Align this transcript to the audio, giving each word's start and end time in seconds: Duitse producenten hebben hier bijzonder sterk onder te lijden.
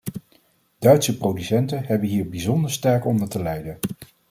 Duitse 0.79 1.17
producenten 1.17 1.85
hebben 1.85 2.07
hier 2.09 2.29
bijzonder 2.29 2.71
sterk 2.71 3.05
onder 3.05 3.29
te 3.29 3.41
lijden. 3.41 3.79